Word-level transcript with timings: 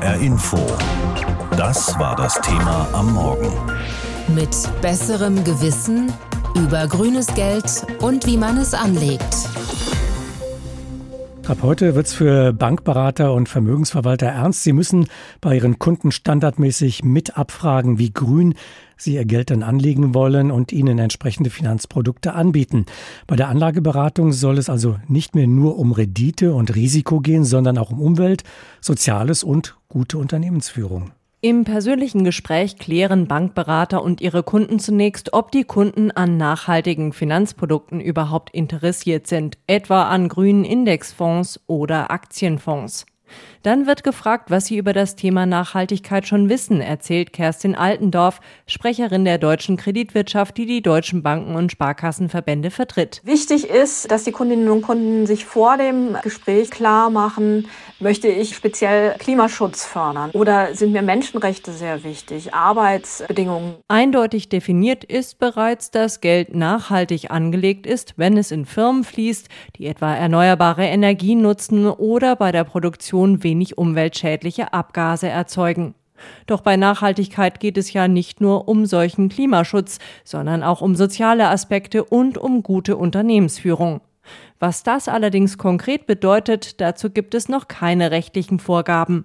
HR 0.00 0.20
Info. 0.20 0.56
Das 1.58 1.98
war 1.98 2.16
das 2.16 2.40
Thema 2.40 2.88
am 2.94 3.12
Morgen. 3.12 3.52
Mit 4.34 4.56
besserem 4.80 5.44
Gewissen 5.44 6.10
über 6.56 6.86
grünes 6.86 7.26
Geld 7.34 7.84
und 8.00 8.26
wie 8.26 8.38
man 8.38 8.56
es 8.56 8.72
anlegt. 8.72 9.48
Ab 11.46 11.58
heute 11.62 11.94
wird 11.94 12.06
es 12.06 12.14
für 12.14 12.54
Bankberater 12.54 13.34
und 13.34 13.50
Vermögensverwalter 13.50 14.28
ernst. 14.28 14.62
Sie 14.62 14.72
müssen 14.72 15.06
bei 15.42 15.56
ihren 15.56 15.78
Kunden 15.78 16.12
standardmäßig 16.12 17.04
mit 17.04 17.36
abfragen, 17.36 17.98
wie 17.98 18.10
grün 18.10 18.54
sie 18.96 19.14
ihr 19.14 19.26
Geld 19.26 19.50
dann 19.50 19.62
anlegen 19.62 20.14
wollen 20.14 20.50
und 20.50 20.72
ihnen 20.72 20.98
entsprechende 20.98 21.50
Finanzprodukte 21.50 22.32
anbieten. 22.32 22.86
Bei 23.26 23.36
der 23.36 23.48
Anlageberatung 23.48 24.32
soll 24.32 24.56
es 24.56 24.70
also 24.70 24.96
nicht 25.08 25.34
mehr 25.34 25.46
nur 25.46 25.78
um 25.78 25.92
Rendite 25.92 26.54
und 26.54 26.74
Risiko 26.74 27.20
gehen, 27.20 27.44
sondern 27.44 27.76
auch 27.76 27.90
um 27.90 28.00
Umwelt, 28.00 28.44
Soziales 28.80 29.42
und 29.42 29.76
gute 29.90 30.16
Unternehmensführung. 30.16 31.10
Im 31.42 31.64
persönlichen 31.64 32.22
Gespräch 32.24 32.76
klären 32.76 33.26
Bankberater 33.26 34.02
und 34.02 34.20
ihre 34.20 34.42
Kunden 34.42 34.78
zunächst, 34.78 35.32
ob 35.32 35.50
die 35.52 35.64
Kunden 35.64 36.10
an 36.10 36.36
nachhaltigen 36.36 37.12
Finanzprodukten 37.12 38.00
überhaupt 38.00 38.50
interessiert 38.50 39.26
sind, 39.26 39.58
etwa 39.66 40.04
an 40.04 40.28
grünen 40.28 40.64
Indexfonds 40.64 41.60
oder 41.66 42.10
Aktienfonds. 42.10 43.06
Dann 43.62 43.86
wird 43.86 44.04
gefragt, 44.04 44.50
was 44.50 44.66
Sie 44.66 44.78
über 44.78 44.94
das 44.94 45.16
Thema 45.16 45.44
Nachhaltigkeit 45.44 46.26
schon 46.26 46.48
wissen, 46.48 46.80
erzählt 46.80 47.34
Kerstin 47.34 47.74
Altendorf, 47.74 48.40
Sprecherin 48.66 49.26
der 49.26 49.36
deutschen 49.36 49.76
Kreditwirtschaft, 49.76 50.56
die 50.56 50.64
die 50.64 50.80
deutschen 50.80 51.22
Banken 51.22 51.54
und 51.56 51.70
Sparkassenverbände 51.70 52.70
vertritt. 52.70 53.20
Wichtig 53.22 53.68
ist, 53.68 54.10
dass 54.10 54.24
die 54.24 54.32
Kundinnen 54.32 54.70
und 54.70 54.80
Kunden 54.80 55.26
sich 55.26 55.44
vor 55.44 55.76
dem 55.76 56.16
Gespräch 56.22 56.70
klar 56.70 57.10
machen, 57.10 57.68
möchte 57.98 58.28
ich 58.28 58.56
speziell 58.56 59.16
Klimaschutz 59.18 59.84
fördern 59.84 60.30
oder 60.30 60.74
sind 60.74 60.92
mir 60.92 61.02
Menschenrechte 61.02 61.72
sehr 61.72 62.02
wichtig, 62.02 62.54
Arbeitsbedingungen. 62.54 63.74
Eindeutig 63.88 64.48
definiert 64.48 65.04
ist 65.04 65.38
bereits, 65.38 65.90
dass 65.90 66.22
Geld 66.22 66.54
nachhaltig 66.54 67.30
angelegt 67.30 67.86
ist, 67.86 68.14
wenn 68.16 68.38
es 68.38 68.52
in 68.52 68.64
Firmen 68.64 69.04
fließt, 69.04 69.48
die 69.76 69.84
etwa 69.84 70.14
erneuerbare 70.14 70.86
Energien 70.86 71.42
nutzen 71.42 71.86
oder 71.86 72.36
bei 72.36 72.52
der 72.52 72.64
Produktion 72.64 73.44
wenig 73.50 73.76
umweltschädliche 73.76 74.72
Abgase 74.72 75.28
erzeugen. 75.28 75.94
Doch 76.46 76.60
bei 76.60 76.76
Nachhaltigkeit 76.76 77.58
geht 77.58 77.76
es 77.78 77.92
ja 77.92 78.06
nicht 78.06 78.40
nur 78.40 78.68
um 78.68 78.86
solchen 78.86 79.28
Klimaschutz, 79.28 79.98
sondern 80.22 80.62
auch 80.62 80.80
um 80.82 80.94
soziale 80.94 81.48
Aspekte 81.48 82.04
und 82.04 82.38
um 82.38 82.62
gute 82.62 82.96
Unternehmensführung. 82.96 84.00
Was 84.60 84.82
das 84.84 85.08
allerdings 85.08 85.58
konkret 85.58 86.06
bedeutet, 86.06 86.80
dazu 86.80 87.10
gibt 87.10 87.34
es 87.34 87.48
noch 87.48 87.66
keine 87.66 88.10
rechtlichen 88.10 88.60
Vorgaben. 88.60 89.24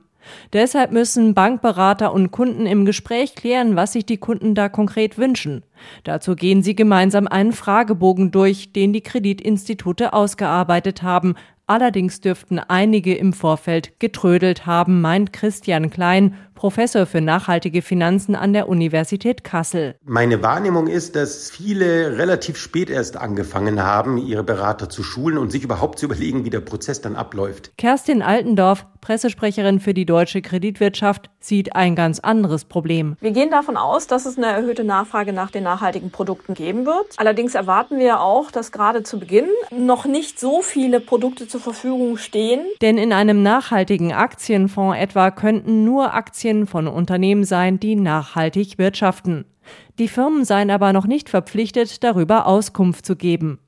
Deshalb 0.53 0.91
müssen 0.91 1.35
Bankberater 1.35 2.11
und 2.11 2.31
Kunden 2.31 2.65
im 2.65 2.85
Gespräch 2.85 3.35
klären, 3.35 3.75
was 3.75 3.93
sich 3.93 4.05
die 4.07 4.17
Kunden 4.17 4.55
da 4.55 4.69
konkret 4.69 5.19
wünschen. 5.19 5.63
Dazu 6.03 6.35
gehen 6.35 6.63
sie 6.63 6.75
gemeinsam 6.75 7.27
einen 7.27 7.53
Fragebogen 7.53 8.31
durch, 8.31 8.73
den 8.73 8.91
die 8.91 9.01
Kreditinstitute 9.01 10.13
ausgearbeitet 10.13 11.03
haben, 11.03 11.35
Allerdings 11.67 12.21
dürften 12.21 12.59
einige 12.59 13.15
im 13.15 13.33
Vorfeld 13.33 13.99
getrödelt 13.99 14.67
haben, 14.67 15.01
meint 15.01 15.33
Christian 15.33 15.89
Klein, 15.89 16.35
Professor 16.55 17.05
für 17.05 17.21
nachhaltige 17.21 17.81
Finanzen 17.81 18.33
an 18.35 18.53
der 18.53 18.67
Universität 18.67 19.43
Kassel. 19.43 19.95
Meine 20.03 20.41
Wahrnehmung 20.41 20.87
ist, 20.87 21.15
dass 21.15 21.51
viele 21.51 22.17
relativ 22.17 22.57
spät 22.57 22.89
erst 22.89 23.17
angefangen 23.17 23.83
haben, 23.83 24.17
ihre 24.17 24.43
Berater 24.43 24.89
zu 24.89 25.03
schulen 25.03 25.37
und 25.37 25.51
sich 25.51 25.63
überhaupt 25.63 25.99
zu 25.99 26.05
überlegen, 26.05 26.45
wie 26.45 26.49
der 26.49 26.61
Prozess 26.61 27.01
dann 27.01 27.15
abläuft. 27.15 27.71
Kerstin 27.77 28.21
Altendorf, 28.21 28.87
Pressesprecherin 29.01 29.79
für 29.79 29.93
die 29.93 30.05
deutsche 30.05 30.41
Kreditwirtschaft, 30.41 31.29
sieht 31.39 31.75
ein 31.75 31.95
ganz 31.95 32.19
anderes 32.19 32.65
Problem. 32.65 33.17
Wir 33.19 33.31
gehen 33.31 33.51
davon 33.51 33.77
aus, 33.77 34.07
dass 34.07 34.25
es 34.25 34.37
eine 34.37 34.47
erhöhte 34.47 34.83
Nachfrage 34.83 35.33
nach 35.33 35.51
den 35.51 35.63
nachhaltigen 35.63 36.09
Produkten 36.09 36.55
geben 36.55 36.87
wird. 36.87 37.05
Allerdings 37.17 37.53
erwarten 37.53 37.99
wir 37.99 38.21
auch, 38.21 38.49
dass 38.49 38.71
gerade 38.71 39.03
zu 39.03 39.19
Beginn 39.19 39.45
noch 39.69 40.05
nicht 40.05 40.39
so 40.39 40.61
viele 40.63 40.99
Produkte 40.99 41.47
zur 41.47 41.59
Verfügung 41.59 42.17
stehen. 42.17 42.61
Denn 42.81 42.97
in 42.97 43.13
einem 43.13 43.43
nachhaltigen 43.43 44.13
Aktienfonds 44.13 44.97
etwa 44.97 45.29
könnten 45.29 45.83
nur 45.83 46.13
Aktien 46.13 46.44
von 46.67 46.87
Unternehmen 46.87 47.43
sein, 47.43 47.79
die 47.79 47.95
nachhaltig 47.95 48.77
wirtschaften. 48.77 49.45
Die 49.97 50.07
Firmen 50.07 50.45
seien 50.45 50.69
aber 50.69 50.93
noch 50.93 51.07
nicht 51.07 51.29
verpflichtet, 51.29 52.03
darüber 52.03 52.45
Auskunft 52.45 53.05
zu 53.05 53.15
geben. 53.15 53.59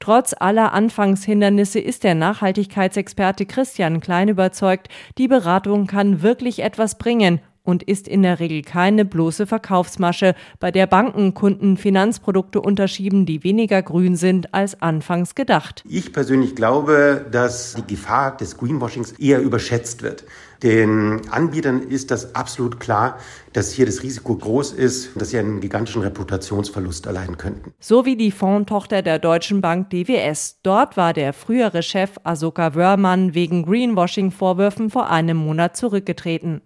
Trotz 0.00 0.34
aller 0.38 0.72
Anfangshindernisse 0.72 1.78
ist 1.78 2.04
der 2.04 2.14
Nachhaltigkeitsexperte 2.14 3.46
Christian 3.46 4.00
Klein 4.00 4.28
überzeugt, 4.28 4.88
die 5.18 5.28
Beratung 5.28 5.86
kann 5.86 6.22
wirklich 6.22 6.62
etwas 6.62 6.98
bringen 6.98 7.40
und 7.66 7.82
ist 7.82 8.06
in 8.08 8.22
der 8.22 8.38
Regel 8.40 8.62
keine 8.62 9.04
bloße 9.04 9.46
Verkaufsmasche, 9.46 10.34
bei 10.60 10.70
der 10.70 10.86
Banken 10.86 11.34
Kunden 11.34 11.76
Finanzprodukte 11.76 12.60
unterschieben, 12.60 13.26
die 13.26 13.42
weniger 13.42 13.82
grün 13.82 14.16
sind 14.16 14.54
als 14.54 14.80
anfangs 14.80 15.34
gedacht. 15.34 15.82
Ich 15.88 16.12
persönlich 16.12 16.54
glaube, 16.54 17.26
dass 17.30 17.74
die 17.74 17.94
Gefahr 17.94 18.36
des 18.36 18.56
Greenwashings 18.56 19.12
eher 19.12 19.40
überschätzt 19.40 20.02
wird. 20.02 20.24
Den 20.66 21.20
Anbietern 21.30 21.80
ist 21.80 22.10
das 22.10 22.34
absolut 22.34 22.80
klar, 22.80 23.20
dass 23.52 23.70
hier 23.70 23.86
das 23.86 24.02
Risiko 24.02 24.34
groß 24.34 24.72
ist, 24.72 25.10
dass 25.14 25.30
sie 25.30 25.38
einen 25.38 25.60
gigantischen 25.60 26.02
Reputationsverlust 26.02 27.06
erleiden 27.06 27.38
könnten. 27.38 27.72
So 27.78 28.04
wie 28.04 28.16
die 28.16 28.32
Fondtochter 28.32 29.02
der 29.02 29.20
Deutschen 29.20 29.60
Bank 29.60 29.90
DWS. 29.90 30.58
Dort 30.64 30.96
war 30.96 31.12
der 31.12 31.32
frühere 31.34 31.84
Chef 31.84 32.16
Asoka 32.24 32.74
Wörmann 32.74 33.32
wegen 33.32 33.64
Greenwashing-Vorwürfen 33.64 34.90
vor 34.90 35.08
einem 35.08 35.36
Monat 35.36 35.76
zurückgetreten. 35.76 36.62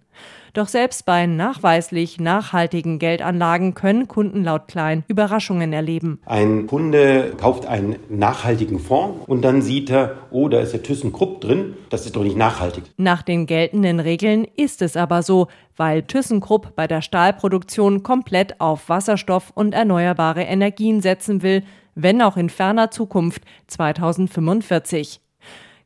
Doch 0.53 0.67
selbst 0.67 1.05
bei 1.05 1.27
nachweislich 1.27 2.19
nachhaltigen 2.19 2.99
Geldanlagen 2.99 3.73
können 3.73 4.09
Kunden 4.09 4.43
laut 4.43 4.67
Klein 4.67 5.05
Überraschungen 5.07 5.71
erleben. 5.71 6.19
Ein 6.25 6.67
Kunde 6.67 7.33
kauft 7.39 7.65
einen 7.65 7.95
nachhaltigen 8.09 8.79
Fonds 8.79 9.25
und 9.27 9.43
dann 9.43 9.61
sieht 9.61 9.89
er, 9.89 10.17
oh, 10.29 10.49
da 10.49 10.59
ist 10.59 10.73
ja 10.73 10.79
ThyssenKrupp 10.79 11.39
drin, 11.39 11.75
das 11.89 12.05
ist 12.05 12.17
doch 12.17 12.23
nicht 12.23 12.35
nachhaltig. 12.35 12.83
Nach 12.97 13.21
den 13.21 13.45
geltenden 13.45 14.01
Regeln 14.01 14.45
ist 14.57 14.81
es 14.81 14.97
aber 14.97 15.23
so, 15.23 15.47
weil 15.77 16.03
ThyssenKrupp 16.03 16.75
bei 16.75 16.85
der 16.85 17.01
Stahlproduktion 17.01 18.03
komplett 18.03 18.59
auf 18.59 18.89
Wasserstoff 18.89 19.51
und 19.55 19.73
erneuerbare 19.73 20.43
Energien 20.43 21.01
setzen 21.01 21.43
will, 21.43 21.63
wenn 21.95 22.21
auch 22.21 22.35
in 22.35 22.49
ferner 22.49 22.91
Zukunft 22.91 23.43
2045. 23.67 25.21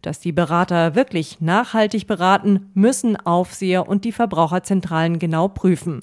Dass 0.05 0.19
die 0.19 0.31
Berater 0.31 0.93
wirklich 0.93 1.41
nachhaltig 1.41 2.05
beraten, 2.05 2.69
müssen 2.75 3.15
Aufseher 3.15 3.87
und 3.87 4.05
die 4.05 4.11
Verbraucherzentralen 4.11 5.17
genau 5.17 5.47
prüfen. 5.47 5.99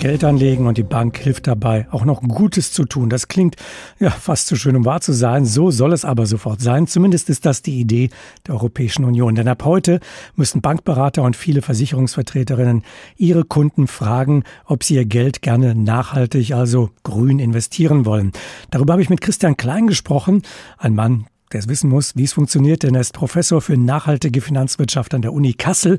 Geld 0.00 0.24
anlegen 0.24 0.66
und 0.66 0.78
die 0.78 0.82
Bank 0.82 1.16
hilft 1.16 1.46
dabei, 1.46 1.86
auch 1.92 2.04
noch 2.04 2.22
Gutes 2.22 2.72
zu 2.72 2.86
tun. 2.86 3.08
Das 3.08 3.28
klingt 3.28 3.54
ja 4.00 4.10
fast 4.10 4.48
zu 4.48 4.56
schön, 4.56 4.74
um 4.74 4.84
wahr 4.84 5.00
zu 5.00 5.12
sein. 5.12 5.46
So 5.46 5.70
soll 5.70 5.92
es 5.92 6.04
aber 6.04 6.26
sofort 6.26 6.60
sein. 6.60 6.88
Zumindest 6.88 7.30
ist 7.30 7.46
das 7.46 7.62
die 7.62 7.78
Idee 7.78 8.10
der 8.48 8.54
Europäischen 8.54 9.04
Union. 9.04 9.36
Denn 9.36 9.46
ab 9.46 9.64
heute 9.64 10.00
müssen 10.34 10.60
Bankberater 10.60 11.22
und 11.22 11.36
viele 11.36 11.62
Versicherungsvertreterinnen 11.62 12.82
ihre 13.16 13.44
Kunden 13.44 13.86
fragen, 13.86 14.42
ob 14.64 14.82
sie 14.82 14.96
ihr 14.96 15.04
Geld 15.04 15.40
gerne 15.40 15.76
nachhaltig, 15.76 16.52
also 16.52 16.90
grün 17.04 17.38
investieren 17.38 18.04
wollen. 18.04 18.32
Darüber 18.72 18.94
habe 18.94 19.02
ich 19.02 19.08
mit 19.08 19.20
Christian 19.20 19.56
Klein 19.56 19.86
gesprochen, 19.86 20.42
ein 20.78 20.96
Mann, 20.96 21.26
der 21.52 21.60
es 21.60 21.68
wissen 21.68 21.90
muss, 21.90 22.16
wie 22.16 22.24
es 22.24 22.32
funktioniert, 22.32 22.82
denn 22.82 22.94
er 22.94 23.00
ist 23.00 23.12
Professor 23.12 23.60
für 23.60 23.76
nachhaltige 23.76 24.40
Finanzwirtschaft 24.40 25.14
an 25.14 25.22
der 25.22 25.32
Uni 25.32 25.54
Kassel. 25.54 25.98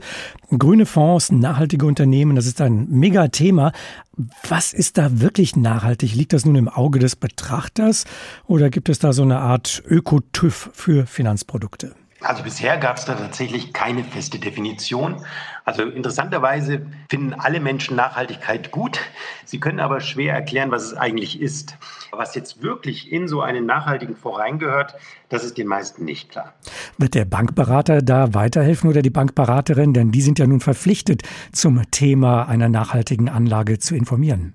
Grüne 0.57 0.85
Fonds, 0.85 1.31
nachhaltige 1.31 1.85
Unternehmen, 1.85 2.35
das 2.35 2.45
ist 2.45 2.61
ein 2.61 2.89
Megathema. 2.89 3.71
Was 4.47 4.73
ist 4.73 4.97
da 4.97 5.21
wirklich 5.21 5.55
nachhaltig? 5.55 6.15
Liegt 6.15 6.33
das 6.33 6.45
nun 6.45 6.55
im 6.55 6.69
Auge 6.69 6.99
des 6.99 7.15
Betrachters 7.15 8.05
oder 8.45 8.69
gibt 8.69 8.89
es 8.89 8.99
da 8.99 9.13
so 9.13 9.23
eine 9.23 9.39
Art 9.39 9.83
Ökotüv 9.87 10.69
für 10.73 11.05
Finanzprodukte? 11.05 11.95
Also 12.23 12.41
bisher 12.43 12.77
gab 12.77 12.97
es 12.97 13.05
da 13.05 13.15
tatsächlich 13.15 13.73
keine 13.73 14.03
feste 14.03 14.39
Definition. 14.39 15.25
Also 15.65 15.83
interessanterweise 15.83 16.85
finden 17.09 17.33
alle 17.33 17.59
Menschen 17.59 17.97
Nachhaltigkeit 17.97 18.71
gut. 18.71 18.99
Sie 19.43 19.59
können 19.59 19.81
aber 19.81 19.99
schwer 19.99 20.33
erklären, 20.33 20.71
was 20.71 20.83
es 20.83 20.93
eigentlich 20.93 21.41
ist. 21.41 21.77
Was 22.11 22.33
jetzt 22.33 22.63
wirklich 22.63 23.11
in 23.11 23.27
so 23.27 23.41
einen 23.41 23.65
nachhaltigen 23.65 24.15
Verein 24.15 24.57
gehört, 24.57 24.95
das 25.27 25.43
ist 25.43 25.57
den 25.57 25.67
meisten 25.67 26.05
nicht 26.05 26.31
klar. 26.31 26.53
Wird 26.97 27.13
der 27.13 27.25
Bankberater 27.25 28.01
da 28.01 28.33
weiterhelfen 28.33 28.89
oder 28.89 29.01
die 29.01 29.09
Bankberaterin? 29.09 29.93
Denn 29.93 30.11
die 30.11 30.21
sind 30.21 30.39
ja 30.39 30.47
nun 30.47 30.61
verpflichtet, 30.61 31.23
zum 31.51 31.81
Thema 31.91 32.47
einer 32.47 32.69
nachhaltigen 32.69 33.27
Anlage 33.27 33.79
zu 33.79 33.95
informieren. 33.95 34.53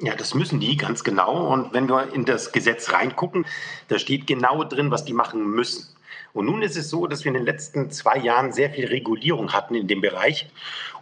Ja, 0.00 0.14
das 0.14 0.34
müssen 0.34 0.60
die 0.60 0.76
ganz 0.76 1.02
genau. 1.04 1.52
Und 1.52 1.72
wenn 1.72 1.88
wir 1.88 2.12
in 2.12 2.24
das 2.24 2.52
Gesetz 2.52 2.92
reingucken, 2.92 3.46
da 3.88 3.98
steht 3.98 4.26
genau 4.26 4.62
drin, 4.62 4.90
was 4.90 5.04
die 5.04 5.14
machen 5.14 5.50
müssen. 5.50 5.88
Und 6.38 6.46
nun 6.46 6.62
ist 6.62 6.76
es 6.76 6.88
so, 6.88 7.08
dass 7.08 7.24
wir 7.24 7.30
in 7.30 7.34
den 7.34 7.46
letzten 7.46 7.90
zwei 7.90 8.16
Jahren 8.16 8.52
sehr 8.52 8.70
viel 8.70 8.86
Regulierung 8.86 9.52
hatten 9.52 9.74
in 9.74 9.88
dem 9.88 10.00
Bereich. 10.00 10.48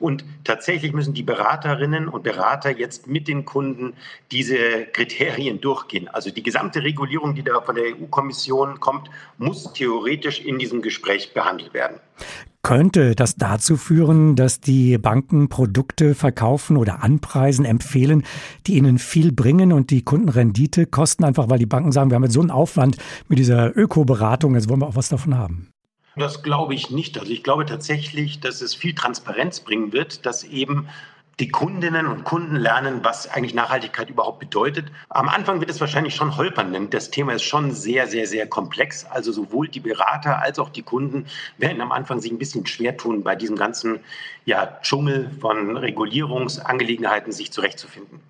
Und 0.00 0.24
tatsächlich 0.44 0.94
müssen 0.94 1.12
die 1.12 1.22
Beraterinnen 1.22 2.08
und 2.08 2.22
Berater 2.22 2.70
jetzt 2.70 3.06
mit 3.06 3.28
den 3.28 3.44
Kunden 3.44 3.92
diese 4.32 4.86
Kriterien 4.86 5.60
durchgehen. 5.60 6.08
Also 6.08 6.30
die 6.30 6.42
gesamte 6.42 6.82
Regulierung, 6.82 7.34
die 7.34 7.42
da 7.42 7.60
von 7.60 7.74
der 7.74 7.84
EU-Kommission 7.84 8.80
kommt, 8.80 9.10
muss 9.36 9.70
theoretisch 9.74 10.40
in 10.40 10.58
diesem 10.58 10.80
Gespräch 10.80 11.34
behandelt 11.34 11.74
werden. 11.74 12.00
Könnte 12.66 13.14
das 13.14 13.36
dazu 13.36 13.76
führen, 13.76 14.34
dass 14.34 14.58
die 14.58 14.98
Banken 14.98 15.48
Produkte 15.48 16.16
verkaufen 16.16 16.76
oder 16.76 17.04
anpreisen, 17.04 17.64
empfehlen, 17.64 18.24
die 18.66 18.74
ihnen 18.74 18.98
viel 18.98 19.30
bringen 19.30 19.72
und 19.72 19.90
die 19.90 20.02
Kundenrendite 20.02 20.86
kosten, 20.86 21.22
einfach 21.22 21.48
weil 21.48 21.60
die 21.60 21.66
Banken 21.66 21.92
sagen, 21.92 22.10
wir 22.10 22.16
haben 22.16 22.24
jetzt 22.24 22.32
so 22.32 22.40
einen 22.40 22.50
Aufwand 22.50 22.96
mit 23.28 23.38
dieser 23.38 23.76
Ökoberatung, 23.76 24.56
jetzt 24.56 24.68
wollen 24.68 24.80
wir 24.80 24.88
auch 24.88 24.96
was 24.96 25.08
davon 25.08 25.38
haben? 25.38 25.68
Das 26.16 26.42
glaube 26.42 26.74
ich 26.74 26.90
nicht. 26.90 27.20
Also 27.20 27.30
ich 27.30 27.44
glaube 27.44 27.66
tatsächlich, 27.66 28.40
dass 28.40 28.60
es 28.60 28.74
viel 28.74 28.96
Transparenz 28.96 29.60
bringen 29.60 29.92
wird, 29.92 30.26
dass 30.26 30.42
eben 30.42 30.88
die 31.38 31.48
Kundinnen 31.48 32.06
und 32.06 32.24
Kunden 32.24 32.56
lernen, 32.56 33.00
was 33.02 33.28
eigentlich 33.28 33.52
Nachhaltigkeit 33.52 34.08
überhaupt 34.08 34.38
bedeutet. 34.38 34.86
Am 35.10 35.28
Anfang 35.28 35.60
wird 35.60 35.70
es 35.70 35.80
wahrscheinlich 35.80 36.14
schon 36.14 36.36
holpern, 36.36 36.72
denn 36.72 36.88
das 36.88 37.10
Thema 37.10 37.34
ist 37.34 37.42
schon 37.42 37.72
sehr, 37.72 38.06
sehr, 38.06 38.26
sehr 38.26 38.46
komplex. 38.46 39.04
Also 39.04 39.32
sowohl 39.32 39.68
die 39.68 39.80
Berater 39.80 40.40
als 40.40 40.58
auch 40.58 40.70
die 40.70 40.82
Kunden 40.82 41.26
werden 41.58 41.82
am 41.82 41.92
Anfang 41.92 42.20
sich 42.20 42.32
ein 42.32 42.38
bisschen 42.38 42.66
schwer 42.66 42.96
tun, 42.96 43.22
bei 43.22 43.36
diesem 43.36 43.56
ganzen 43.56 44.00
ja, 44.46 44.78
Dschungel 44.80 45.30
von 45.40 45.76
Regulierungsangelegenheiten 45.76 47.32
sich 47.32 47.52
zurechtzufinden. 47.52 48.20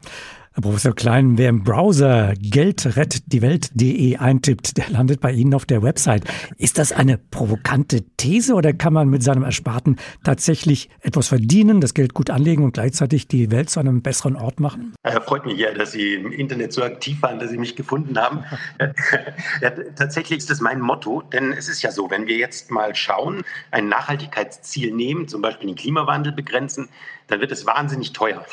Herr 0.56 0.62
Professor 0.62 0.94
Klein, 0.94 1.36
wer 1.36 1.50
im 1.50 1.64
Browser 1.64 2.32
geldrettdiewelt.de 2.38 4.16
eintippt, 4.16 4.78
der 4.78 4.88
landet 4.88 5.20
bei 5.20 5.30
Ihnen 5.32 5.52
auf 5.52 5.66
der 5.66 5.82
Website. 5.82 6.24
Ist 6.56 6.78
das 6.78 6.92
eine 6.92 7.18
provokante 7.18 8.00
These 8.16 8.54
oder 8.54 8.72
kann 8.72 8.94
man 8.94 9.10
mit 9.10 9.22
seinem 9.22 9.42
Ersparten 9.42 9.96
tatsächlich 10.24 10.88
etwas 11.02 11.28
verdienen, 11.28 11.82
das 11.82 11.92
Geld 11.92 12.14
gut 12.14 12.30
anlegen 12.30 12.64
und 12.64 12.72
gleichzeitig 12.72 13.28
die 13.28 13.50
Welt 13.50 13.68
zu 13.68 13.80
einem 13.80 14.00
besseren 14.00 14.34
Ort 14.34 14.58
machen? 14.58 14.94
Ja, 15.04 15.20
freut 15.20 15.44
mich 15.44 15.58
ja, 15.58 15.74
dass 15.74 15.92
Sie 15.92 16.14
im 16.14 16.32
Internet 16.32 16.72
so 16.72 16.82
aktiv 16.82 17.20
waren, 17.20 17.38
dass 17.38 17.50
Sie 17.50 17.58
mich 17.58 17.76
gefunden 17.76 18.18
haben. 18.18 18.42
ja, 19.60 19.68
tatsächlich 19.94 20.38
ist 20.38 20.48
das 20.48 20.62
mein 20.62 20.80
Motto, 20.80 21.20
denn 21.20 21.52
es 21.52 21.68
ist 21.68 21.82
ja 21.82 21.90
so, 21.90 22.10
wenn 22.10 22.26
wir 22.26 22.38
jetzt 22.38 22.70
mal 22.70 22.94
schauen, 22.94 23.42
ein 23.72 23.90
Nachhaltigkeitsziel 23.90 24.94
nehmen, 24.94 25.28
zum 25.28 25.42
Beispiel 25.42 25.66
den 25.66 25.76
Klimawandel 25.76 26.32
begrenzen, 26.32 26.88
dann 27.26 27.40
wird 27.40 27.52
es 27.52 27.66
wahnsinnig 27.66 28.14
teuer. 28.14 28.46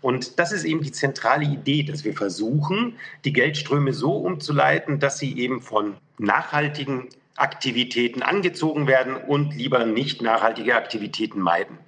Und 0.00 0.38
das 0.38 0.52
ist 0.52 0.64
eben 0.64 0.82
die 0.82 0.92
zentrale 0.92 1.44
Idee, 1.44 1.82
dass 1.82 2.04
wir 2.04 2.14
versuchen, 2.14 2.94
die 3.24 3.32
Geldströme 3.32 3.92
so 3.92 4.12
umzuleiten, 4.12 5.00
dass 5.00 5.18
sie 5.18 5.38
eben 5.38 5.60
von 5.60 5.94
nachhaltigen 6.18 7.08
Aktivitäten 7.36 8.22
angezogen 8.22 8.86
werden 8.86 9.16
und 9.16 9.54
lieber 9.54 9.84
nicht 9.84 10.22
nachhaltige 10.22 10.76
Aktivitäten 10.76 11.40
meiden. 11.40 11.78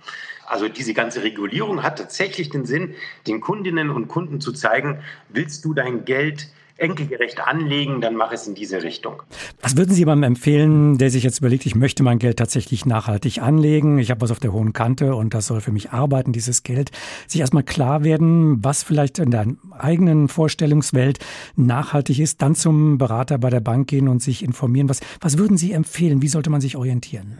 Also 0.46 0.68
diese 0.68 0.94
ganze 0.94 1.22
Regulierung 1.22 1.82
hat 1.82 1.98
tatsächlich 1.98 2.50
den 2.50 2.64
Sinn, 2.64 2.94
den 3.26 3.40
Kundinnen 3.40 3.90
und 3.90 4.08
Kunden 4.08 4.40
zu 4.40 4.52
zeigen, 4.52 5.02
willst 5.28 5.64
du 5.64 5.74
dein 5.74 6.04
Geld 6.04 6.48
enkelgerecht 6.80 7.40
anlegen, 7.40 8.00
dann 8.00 8.16
mach 8.16 8.32
es 8.32 8.46
in 8.46 8.54
diese 8.54 8.82
Richtung. 8.82 9.22
Was 9.60 9.76
würden 9.76 9.92
Sie 9.92 10.00
jemandem 10.00 10.28
empfehlen, 10.32 10.98
der 10.98 11.10
sich 11.10 11.22
jetzt 11.22 11.38
überlegt, 11.38 11.66
ich 11.66 11.74
möchte 11.74 12.02
mein 12.02 12.18
Geld 12.18 12.38
tatsächlich 12.38 12.86
nachhaltig 12.86 13.42
anlegen, 13.42 13.98
ich 13.98 14.10
habe 14.10 14.20
was 14.20 14.30
auf 14.30 14.40
der 14.40 14.52
hohen 14.52 14.72
Kante 14.72 15.14
und 15.14 15.34
das 15.34 15.46
soll 15.46 15.60
für 15.60 15.72
mich 15.72 15.90
arbeiten, 15.90 16.32
dieses 16.32 16.62
Geld, 16.62 16.90
sich 17.26 17.40
erstmal 17.40 17.62
klar 17.62 18.04
werden, 18.04 18.64
was 18.64 18.82
vielleicht 18.82 19.18
in 19.18 19.30
der 19.30 19.46
eigenen 19.78 20.28
Vorstellungswelt 20.28 21.18
nachhaltig 21.56 22.18
ist, 22.18 22.42
dann 22.42 22.54
zum 22.54 22.98
Berater 22.98 23.38
bei 23.38 23.50
der 23.50 23.60
Bank 23.60 23.88
gehen 23.88 24.08
und 24.08 24.22
sich 24.22 24.42
informieren. 24.42 24.88
Was, 24.88 25.00
was 25.20 25.38
würden 25.38 25.56
Sie 25.56 25.72
empfehlen? 25.72 26.22
Wie 26.22 26.28
sollte 26.28 26.50
man 26.50 26.60
sich 26.60 26.76
orientieren? 26.76 27.38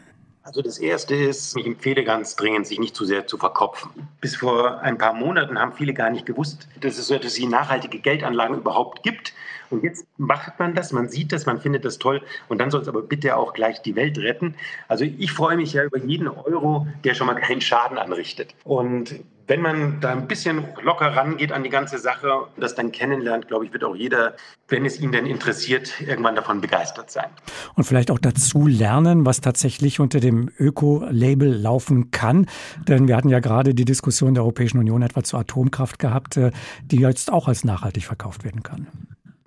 Also 0.50 0.62
das 0.62 0.78
Erste 0.78 1.14
ist, 1.14 1.56
ich 1.56 1.64
empfehle 1.64 2.02
ganz 2.02 2.34
dringend, 2.34 2.66
sich 2.66 2.80
nicht 2.80 2.96
zu 2.96 3.04
sehr 3.04 3.24
zu 3.24 3.38
verkopfen. 3.38 4.08
Bis 4.20 4.34
vor 4.34 4.80
ein 4.80 4.98
paar 4.98 5.12
Monaten 5.12 5.60
haben 5.60 5.74
viele 5.74 5.94
gar 5.94 6.10
nicht 6.10 6.26
gewusst, 6.26 6.66
dass 6.80 6.98
es, 6.98 7.06
dass 7.06 7.38
es 7.38 7.38
nachhaltige 7.38 8.00
Geldanlagen 8.00 8.56
überhaupt 8.56 9.04
gibt. 9.04 9.32
Und 9.70 9.84
jetzt 9.84 10.06
macht 10.18 10.58
man 10.58 10.74
das, 10.74 10.92
man 10.92 11.08
sieht 11.08 11.32
das, 11.32 11.46
man 11.46 11.60
findet 11.60 11.84
das 11.84 11.98
toll 11.98 12.22
und 12.48 12.58
dann 12.58 12.70
soll 12.70 12.82
es 12.82 12.88
aber 12.88 13.02
bitte 13.02 13.36
auch 13.36 13.52
gleich 13.52 13.82
die 13.82 13.96
Welt 13.96 14.18
retten. 14.18 14.54
Also 14.88 15.04
ich 15.04 15.32
freue 15.32 15.56
mich 15.56 15.72
ja 15.72 15.84
über 15.84 15.98
jeden 15.98 16.28
Euro, 16.28 16.86
der 17.04 17.14
schon 17.14 17.26
mal 17.26 17.34
keinen 17.34 17.60
Schaden 17.60 17.98
anrichtet. 17.98 18.54
Und 18.64 19.20
wenn 19.50 19.62
man 19.62 20.00
da 20.00 20.12
ein 20.12 20.28
bisschen 20.28 20.64
locker 20.80 21.16
rangeht 21.16 21.50
an 21.50 21.64
die 21.64 21.70
ganze 21.70 21.98
Sache, 21.98 22.46
das 22.56 22.76
dann 22.76 22.92
kennenlernt, 22.92 23.48
glaube 23.48 23.64
ich, 23.64 23.72
wird 23.72 23.82
auch 23.82 23.96
jeder, 23.96 24.34
wenn 24.68 24.86
es 24.86 25.00
ihn 25.00 25.10
denn 25.10 25.26
interessiert, 25.26 26.00
irgendwann 26.00 26.36
davon 26.36 26.60
begeistert 26.60 27.10
sein. 27.10 27.26
Und 27.74 27.82
vielleicht 27.82 28.12
auch 28.12 28.20
dazu 28.20 28.68
lernen, 28.68 29.26
was 29.26 29.40
tatsächlich 29.40 29.98
unter 29.98 30.20
dem 30.20 30.50
Öko-Label 30.56 31.52
laufen 31.52 32.12
kann. 32.12 32.46
Denn 32.86 33.08
wir 33.08 33.16
hatten 33.16 33.28
ja 33.28 33.40
gerade 33.40 33.74
die 33.74 33.84
Diskussion 33.84 34.34
der 34.34 34.44
Europäischen 34.44 34.78
Union 34.78 35.02
etwa 35.02 35.24
zur 35.24 35.40
Atomkraft 35.40 35.98
gehabt, 35.98 36.36
äh, 36.36 36.52
die 36.84 37.00
jetzt 37.00 37.32
auch 37.32 37.48
als 37.48 37.64
nachhaltig 37.64 38.04
verkauft 38.04 38.44
werden 38.44 38.62
kann. 38.62 38.86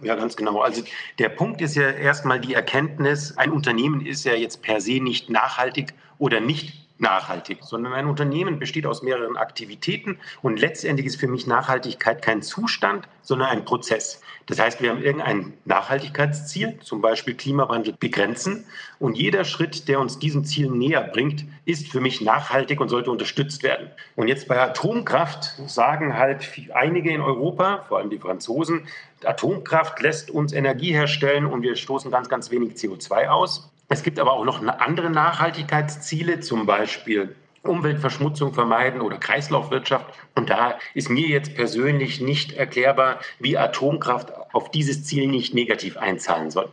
Ja, 0.03 0.15
ganz 0.15 0.35
genau. 0.35 0.59
Also 0.59 0.83
der 1.19 1.29
Punkt 1.29 1.61
ist 1.61 1.75
ja 1.75 1.89
erstmal 1.89 2.39
die 2.39 2.53
Erkenntnis, 2.53 3.37
ein 3.37 3.51
Unternehmen 3.51 4.05
ist 4.05 4.25
ja 4.25 4.33
jetzt 4.33 4.61
per 4.61 4.81
se 4.81 4.99
nicht 5.01 5.29
nachhaltig 5.29 5.93
oder 6.17 6.39
nicht 6.39 6.82
nachhaltig, 6.99 7.59
sondern 7.61 7.93
ein 7.93 8.07
Unternehmen 8.07 8.59
besteht 8.59 8.85
aus 8.85 9.03
mehreren 9.03 9.37
Aktivitäten 9.37 10.19
und 10.41 10.59
letztendlich 10.59 11.07
ist 11.07 11.19
für 11.19 11.27
mich 11.27 11.47
Nachhaltigkeit 11.47 12.21
kein 12.21 12.41
Zustand, 12.41 13.07
sondern 13.21 13.49
ein 13.49 13.65
Prozess. 13.65 14.21
Das 14.45 14.59
heißt, 14.59 14.81
wir 14.81 14.89
haben 14.89 15.01
irgendein 15.01 15.53
Nachhaltigkeitsziel, 15.65 16.79
zum 16.81 17.01
Beispiel 17.01 17.33
Klimawandel 17.33 17.93
begrenzen 17.97 18.65
und 18.99 19.17
jeder 19.17 19.45
Schritt, 19.45 19.87
der 19.87 19.99
uns 19.99 20.19
diesem 20.19 20.43
Ziel 20.43 20.69
näher 20.69 21.01
bringt, 21.01 21.45
ist 21.65 21.89
für 21.89 22.01
mich 22.01 22.21
nachhaltig 22.21 22.79
und 22.79 22.89
sollte 22.89 23.11
unterstützt 23.11 23.63
werden. 23.63 23.89
Und 24.15 24.27
jetzt 24.27 24.47
bei 24.47 24.59
Atomkraft 24.59 25.55
sagen 25.67 26.17
halt 26.17 26.49
einige 26.73 27.11
in 27.11 27.21
Europa, 27.21 27.85
vor 27.87 27.99
allem 27.99 28.09
die 28.09 28.19
Franzosen, 28.19 28.87
Atomkraft 29.23 30.01
lässt 30.01 30.29
uns 30.29 30.53
Energie 30.53 30.93
herstellen 30.93 31.45
und 31.45 31.61
wir 31.61 31.75
stoßen 31.75 32.11
ganz, 32.11 32.27
ganz 32.29 32.51
wenig 32.51 32.73
CO2 32.73 33.27
aus. 33.27 33.72
Es 33.93 34.01
gibt 34.01 34.17
aber 34.17 34.33
auch 34.33 34.43
noch 34.43 34.65
andere 34.65 35.11
Nachhaltigkeitsziele, 35.11 36.39
zum 36.39 36.65
Beispiel 36.65 37.35
Umweltverschmutzung 37.61 38.51
vermeiden 38.51 39.01
oder 39.01 39.19
Kreislaufwirtschaft. 39.19 40.07
Und 40.33 40.49
da 40.49 40.79
ist 40.95 41.11
mir 41.11 41.27
jetzt 41.27 41.53
persönlich 41.53 42.19
nicht 42.19 42.53
erklärbar, 42.53 43.19
wie 43.37 43.55
Atomkraft 43.55 44.33
auf 44.51 44.71
dieses 44.71 45.03
Ziel 45.03 45.27
nicht 45.27 45.53
negativ 45.53 45.95
einzahlen 45.97 46.49
soll. 46.49 46.71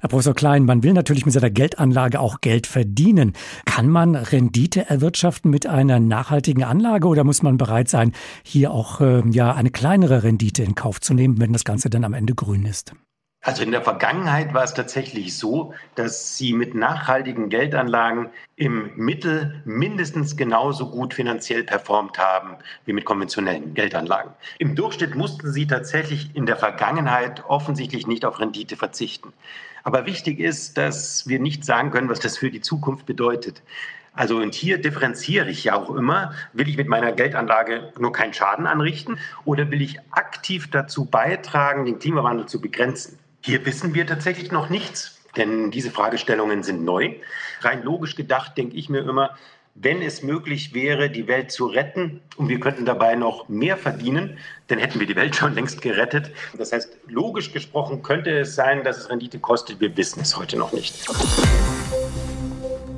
Herr 0.00 0.08
Professor 0.08 0.32
Klein, 0.32 0.64
man 0.64 0.82
will 0.82 0.94
natürlich 0.94 1.26
mit 1.26 1.34
seiner 1.34 1.50
Geldanlage 1.50 2.18
auch 2.18 2.40
Geld 2.40 2.66
verdienen. 2.66 3.34
Kann 3.66 3.90
man 3.90 4.14
Rendite 4.14 4.88
erwirtschaften 4.88 5.50
mit 5.50 5.66
einer 5.66 6.00
nachhaltigen 6.00 6.64
Anlage 6.64 7.08
oder 7.08 7.24
muss 7.24 7.42
man 7.42 7.58
bereit 7.58 7.90
sein, 7.90 8.12
hier 8.42 8.70
auch 8.70 9.02
äh, 9.02 9.22
ja 9.28 9.52
eine 9.52 9.70
kleinere 9.70 10.22
Rendite 10.22 10.62
in 10.62 10.74
Kauf 10.74 11.02
zu 11.02 11.12
nehmen, 11.12 11.38
wenn 11.42 11.52
das 11.52 11.64
Ganze 11.64 11.90
dann 11.90 12.04
am 12.04 12.14
Ende 12.14 12.34
grün 12.34 12.64
ist? 12.64 12.94
Also 13.44 13.62
in 13.62 13.72
der 13.72 13.82
Vergangenheit 13.82 14.54
war 14.54 14.64
es 14.64 14.72
tatsächlich 14.72 15.36
so, 15.36 15.74
dass 15.96 16.38
sie 16.38 16.54
mit 16.54 16.74
nachhaltigen 16.74 17.50
Geldanlagen 17.50 18.30
im 18.56 18.90
Mittel 18.96 19.60
mindestens 19.66 20.38
genauso 20.38 20.88
gut 20.88 21.12
finanziell 21.12 21.62
performt 21.62 22.18
haben 22.18 22.56
wie 22.86 22.94
mit 22.94 23.04
konventionellen 23.04 23.74
Geldanlagen. 23.74 24.32
Im 24.58 24.74
Durchschnitt 24.74 25.14
mussten 25.14 25.52
sie 25.52 25.66
tatsächlich 25.66 26.34
in 26.34 26.46
der 26.46 26.56
Vergangenheit 26.56 27.44
offensichtlich 27.46 28.06
nicht 28.06 28.24
auf 28.24 28.40
Rendite 28.40 28.76
verzichten. 28.76 29.34
Aber 29.82 30.06
wichtig 30.06 30.40
ist, 30.40 30.78
dass 30.78 31.28
wir 31.28 31.38
nicht 31.38 31.66
sagen 31.66 31.90
können, 31.90 32.08
was 32.08 32.20
das 32.20 32.38
für 32.38 32.50
die 32.50 32.62
Zukunft 32.62 33.04
bedeutet. 33.04 33.60
Also 34.14 34.38
und 34.38 34.54
hier 34.54 34.80
differenziere 34.80 35.50
ich 35.50 35.64
ja 35.64 35.74
auch 35.74 35.90
immer, 35.90 36.32
will 36.54 36.66
ich 36.66 36.78
mit 36.78 36.88
meiner 36.88 37.12
Geldanlage 37.12 37.92
nur 37.98 38.12
keinen 38.12 38.32
Schaden 38.32 38.66
anrichten 38.66 39.18
oder 39.44 39.70
will 39.70 39.82
ich 39.82 40.00
aktiv 40.12 40.70
dazu 40.70 41.04
beitragen, 41.04 41.84
den 41.84 41.98
Klimawandel 41.98 42.46
zu 42.46 42.58
begrenzen? 42.58 43.18
Hier 43.46 43.66
wissen 43.66 43.92
wir 43.92 44.06
tatsächlich 44.06 44.52
noch 44.52 44.70
nichts, 44.70 45.18
denn 45.36 45.70
diese 45.70 45.90
Fragestellungen 45.90 46.62
sind 46.62 46.82
neu. 46.82 47.16
Rein 47.60 47.82
logisch 47.82 48.16
gedacht 48.16 48.56
denke 48.56 48.74
ich 48.74 48.88
mir 48.88 49.00
immer, 49.00 49.36
wenn 49.74 50.00
es 50.00 50.22
möglich 50.22 50.72
wäre, 50.72 51.10
die 51.10 51.28
Welt 51.28 51.52
zu 51.52 51.66
retten 51.66 52.22
und 52.38 52.48
wir 52.48 52.58
könnten 52.58 52.86
dabei 52.86 53.16
noch 53.16 53.50
mehr 53.50 53.76
verdienen, 53.76 54.38
dann 54.68 54.78
hätten 54.78 54.98
wir 54.98 55.06
die 55.06 55.14
Welt 55.14 55.36
schon 55.36 55.54
längst 55.54 55.82
gerettet. 55.82 56.30
Das 56.56 56.72
heißt, 56.72 56.96
logisch 57.06 57.52
gesprochen 57.52 58.02
könnte 58.02 58.30
es 58.30 58.54
sein, 58.54 58.82
dass 58.82 58.96
es 58.96 59.10
Rendite 59.10 59.38
kostet. 59.38 59.78
Wir 59.78 59.94
wissen 59.94 60.22
es 60.22 60.38
heute 60.38 60.56
noch 60.56 60.72
nicht. 60.72 61.06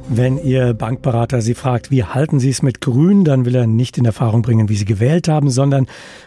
Wenn 0.09 0.39
Ihr 0.39 0.73
Bankberater 0.73 1.43
Sie 1.43 1.55
fragt, 1.55 1.91
wie 1.91 2.05
halten 2.05 2.39
Sie 2.39 2.51
es 2.51 2.63
mit 2.63 2.81
Grün, 2.81 3.25
dann 3.25 3.45
will 3.45 3.57
er 3.57 3.67
nicht 3.67 3.99
in 3.99 4.05
Erfahrung 4.05 4.41
bringen, 4.43 4.69
wie 4.69 4.77
Sie 4.77 4.85
gewählt 4.85 5.27
haben, 5.27 5.51
sondern 5.51 5.87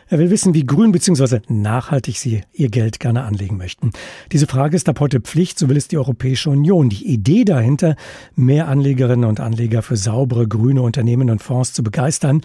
er 0.09 0.19
will 0.19 0.29
wissen, 0.29 0.53
wie 0.53 0.65
grün 0.65 0.91
bzw. 0.91 1.39
nachhaltig 1.47 2.19
Sie 2.19 2.41
Ihr 2.51 2.69
Geld 2.69 2.99
gerne 2.99 3.23
anlegen 3.23 3.55
möchten. 3.55 3.91
Diese 4.33 4.47
Frage 4.47 4.75
ist 4.75 4.89
ab 4.89 4.99
heute 4.99 5.21
Pflicht, 5.21 5.57
so 5.57 5.69
will 5.69 5.77
es 5.77 5.87
die 5.87 5.97
Europäische 5.97 6.49
Union. 6.49 6.89
Die 6.89 7.07
Idee 7.07 7.45
dahinter, 7.45 7.95
mehr 8.35 8.67
Anlegerinnen 8.67 9.27
und 9.27 9.39
Anleger 9.39 9.81
für 9.81 9.95
saubere 9.95 10.45
grüne 10.45 10.81
Unternehmen 10.81 11.29
und 11.29 11.41
Fonds 11.41 11.73
zu 11.73 11.81
begeistern, 11.81 12.41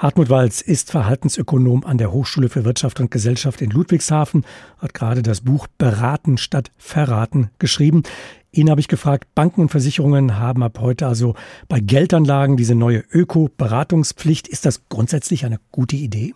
Hartmut 0.00 0.30
Walz 0.30 0.62
ist 0.62 0.90
Verhaltensökonom 0.90 1.84
an 1.84 1.98
der 1.98 2.10
Hochschule 2.10 2.48
für 2.48 2.64
Wirtschaft 2.64 3.00
und 3.00 3.10
Gesellschaft 3.10 3.60
in 3.60 3.68
Ludwigshafen, 3.68 4.46
hat 4.78 4.94
gerade 4.94 5.20
das 5.20 5.42
Buch 5.42 5.66
Beraten 5.76 6.38
statt 6.38 6.70
Verraten 6.78 7.50
geschrieben. 7.58 8.04
Ihn 8.52 8.68
habe 8.68 8.80
ich 8.80 8.88
gefragt, 8.88 9.28
Banken 9.34 9.60
und 9.60 9.68
Versicherungen 9.68 10.38
haben 10.38 10.62
ab 10.64 10.78
heute 10.80 11.06
also 11.06 11.34
bei 11.68 11.78
Geldanlagen 11.78 12.56
diese 12.56 12.74
neue 12.74 13.04
Öko-Beratungspflicht. 13.12 14.48
Ist 14.48 14.66
das 14.66 14.88
grundsätzlich 14.88 15.44
eine 15.44 15.58
gute 15.70 15.96
Idee? 15.96 16.34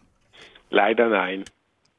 Leider 0.71 1.09
nein. 1.09 1.45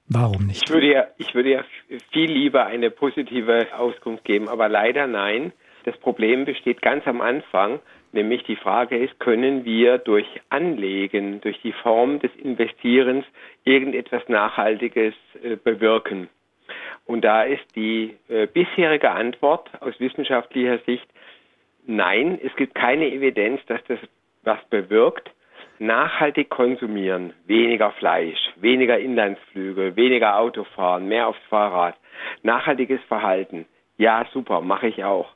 Warum 0.08 0.48
nicht? 0.48 0.64
Ich 0.64 0.70
würde 0.74 0.92
ja, 0.92 1.08
ich 1.18 1.34
würde 1.34 1.52
ja 1.52 1.66
viel 2.12 2.32
lieber 2.32 2.66
eine 2.66 2.92
positive 2.92 3.68
Auskunft 3.78 4.24
geben, 4.24 4.48
aber 4.48 4.70
leider 4.70 5.08
nein. 5.08 5.52
Das 5.84 5.98
Problem 5.98 6.46
besteht 6.46 6.82
ganz 6.82 7.06
am 7.08 7.22
Anfang, 7.22 7.80
nämlich 8.12 8.44
die 8.44 8.56
Frage 8.56 8.98
ist, 8.98 9.20
können 9.20 9.66
wir 9.66 9.98
durch 9.98 10.28
Anlegen, 10.50 11.42
durch 11.42 11.60
die 11.62 11.74
Form 11.74 12.20
des 12.20 12.32
Investierens 12.42 13.26
irgendetwas 13.66 14.24
Nachhaltiges 14.28 15.14
äh, 15.44 15.58
bewirken? 15.58 16.30
Und 17.06 17.22
da 17.22 17.44
ist 17.44 17.64
die 17.76 18.18
äh, 18.30 18.48
bisherige 18.48 19.12
Antwort 19.12 19.70
aus 19.82 20.00
wissenschaftlicher 20.00 20.80
Sicht, 20.80 21.08
nein, 21.86 22.40
es 22.44 22.56
gibt 22.56 22.74
keine 22.74 23.08
Evidenz, 23.08 23.62
dass 23.68 23.84
das 23.88 24.00
was 24.44 24.64
bewirkt. 24.70 25.32
Nachhaltig 25.78 26.50
konsumieren, 26.50 27.34
weniger 27.46 27.92
Fleisch, 27.92 28.40
weniger 28.56 28.98
Inlandsflüge, 28.98 29.96
weniger 29.98 30.40
Autofahren, 30.40 31.08
mehr 31.08 31.28
aufs 31.28 31.44
Fahrrad, 31.50 31.96
nachhaltiges 32.44 33.02
Verhalten. 33.10 33.66
Ja, 33.98 34.26
super, 34.32 34.62
mache 34.62 34.88
ich 34.88 35.04
auch. 35.04 35.28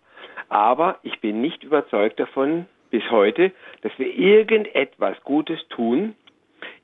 Aber 0.47 0.97
ich 1.03 1.19
bin 1.19 1.41
nicht 1.41 1.63
überzeugt 1.63 2.19
davon 2.19 2.67
bis 2.89 3.03
heute, 3.11 3.51
dass 3.81 3.91
wir 3.97 4.11
irgendetwas 4.17 5.21
Gutes 5.23 5.59
tun, 5.67 6.15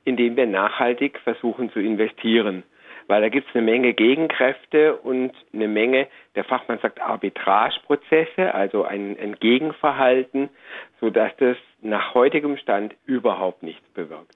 indem 0.04 0.36
wir 0.36 0.46
nachhaltig 0.46 1.18
versuchen 1.20 1.72
zu 1.72 1.80
investieren 1.80 2.62
weil 3.08 3.20
da 3.22 3.28
gibt 3.28 3.48
es 3.48 3.54
eine 3.54 3.64
Menge 3.64 3.94
Gegenkräfte 3.94 4.96
und 4.96 5.32
eine 5.52 5.68
Menge, 5.68 6.08
der 6.34 6.44
Fachmann 6.44 6.78
sagt 6.80 7.00
Arbitrageprozesse, 7.00 8.54
also 8.54 8.84
ein, 8.84 9.16
ein 9.18 9.36
Gegenverhalten, 9.40 10.48
sodass 11.00 11.32
das 11.38 11.56
nach 11.82 12.14
heutigem 12.14 12.56
Stand 12.56 12.94
überhaupt 13.04 13.62
nichts 13.62 13.88
bewirkt. 13.90 14.34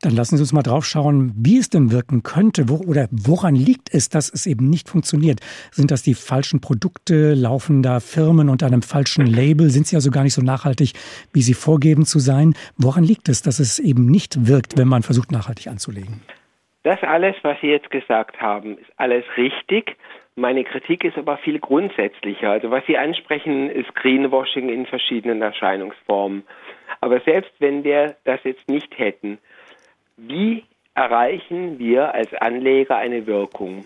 Dann 0.00 0.14
lassen 0.14 0.36
Sie 0.36 0.42
uns 0.42 0.52
mal 0.52 0.62
drauf 0.62 0.86
schauen, 0.86 1.32
wie 1.36 1.58
es 1.58 1.70
denn 1.70 1.90
wirken 1.90 2.22
könnte 2.22 2.68
wo, 2.68 2.76
oder 2.76 3.08
woran 3.10 3.56
liegt 3.56 3.92
es, 3.92 4.08
dass 4.08 4.32
es 4.32 4.46
eben 4.46 4.70
nicht 4.70 4.88
funktioniert. 4.88 5.40
Sind 5.72 5.90
das 5.90 6.04
die 6.04 6.14
falschen 6.14 6.60
Produkte? 6.60 7.34
Laufen 7.34 7.82
da 7.82 7.98
Firmen 7.98 8.48
unter 8.48 8.66
einem 8.66 8.82
falschen 8.82 9.26
Label? 9.26 9.70
Sind 9.70 9.88
sie 9.88 9.96
also 9.96 10.12
gar 10.12 10.22
nicht 10.22 10.34
so 10.34 10.42
nachhaltig, 10.42 10.92
wie 11.32 11.42
sie 11.42 11.54
vorgeben 11.54 12.06
zu 12.06 12.20
sein? 12.20 12.54
Woran 12.76 13.02
liegt 13.02 13.28
es, 13.28 13.42
dass 13.42 13.58
es 13.58 13.80
eben 13.80 14.06
nicht 14.06 14.46
wirkt, 14.46 14.78
wenn 14.78 14.86
man 14.86 15.02
versucht, 15.02 15.32
nachhaltig 15.32 15.66
anzulegen? 15.66 16.22
Das 16.82 17.02
alles, 17.02 17.34
was 17.42 17.60
Sie 17.60 17.68
jetzt 17.68 17.90
gesagt 17.90 18.40
haben, 18.40 18.78
ist 18.78 18.90
alles 18.96 19.24
richtig. 19.36 19.96
Meine 20.36 20.64
Kritik 20.64 21.04
ist 21.04 21.18
aber 21.18 21.36
viel 21.38 21.58
grundsätzlicher. 21.58 22.50
Also 22.50 22.70
was 22.70 22.86
Sie 22.86 22.96
ansprechen, 22.96 23.68
ist 23.68 23.94
Greenwashing 23.94 24.68
in 24.68 24.86
verschiedenen 24.86 25.42
Erscheinungsformen. 25.42 26.44
Aber 27.00 27.20
selbst 27.20 27.52
wenn 27.58 27.84
wir 27.84 28.16
das 28.24 28.40
jetzt 28.44 28.68
nicht 28.68 28.96
hätten, 28.98 29.38
wie 30.16 30.64
erreichen 30.94 31.78
wir 31.78 32.14
als 32.14 32.32
Anleger 32.34 32.96
eine 32.96 33.26
Wirkung? 33.26 33.84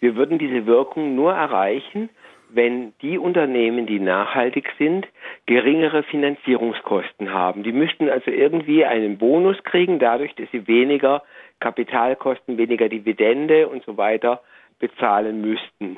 Wir 0.00 0.16
würden 0.16 0.38
diese 0.38 0.66
Wirkung 0.66 1.14
nur 1.14 1.32
erreichen, 1.32 2.08
wenn 2.54 2.92
die 3.00 3.18
Unternehmen, 3.18 3.86
die 3.86 4.00
nachhaltig 4.00 4.68
sind, 4.78 5.06
geringere 5.46 6.02
Finanzierungskosten 6.02 7.32
haben. 7.32 7.62
Die 7.62 7.72
müssten 7.72 8.10
also 8.10 8.30
irgendwie 8.30 8.84
einen 8.84 9.18
Bonus 9.18 9.62
kriegen, 9.64 9.98
dadurch, 9.98 10.34
dass 10.34 10.50
sie 10.50 10.66
weniger 10.66 11.22
Kapitalkosten, 11.62 12.58
weniger 12.58 12.88
Dividende 12.88 13.68
und 13.68 13.84
so 13.84 13.96
weiter 13.96 14.42
bezahlen 14.80 15.40
müssten. 15.40 15.96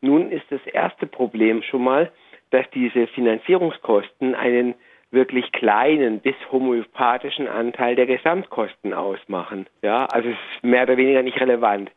Nun 0.00 0.30
ist 0.30 0.44
das 0.50 0.64
erste 0.66 1.06
Problem 1.06 1.62
schon 1.62 1.82
mal, 1.82 2.12
dass 2.50 2.64
diese 2.70 3.08
Finanzierungskosten 3.08 4.36
einen 4.36 4.74
wirklich 5.10 5.50
kleinen 5.50 6.20
bis 6.20 6.36
homöopathischen 6.52 7.48
Anteil 7.48 7.96
der 7.96 8.06
Gesamtkosten 8.06 8.94
ausmachen. 8.94 9.66
Ja, 9.82 10.06
also 10.06 10.28
es 10.28 10.36
ist 10.54 10.64
mehr 10.64 10.84
oder 10.84 10.96
weniger 10.96 11.22
nicht 11.22 11.40
relevant. 11.40 11.90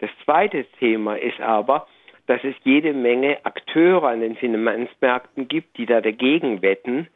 Das 0.00 0.10
zweite 0.24 0.64
Thema 0.78 1.14
ist 1.14 1.40
aber, 1.40 1.86
dass 2.26 2.44
es 2.44 2.54
jede 2.64 2.92
Menge 2.92 3.38
Akteure 3.44 4.08
an 4.08 4.20
den 4.20 4.36
Finanzmärkten 4.36 5.48
gibt, 5.48 5.78
die 5.78 5.86
da 5.86 6.02
dagegen 6.02 6.60
wetten. 6.60 7.08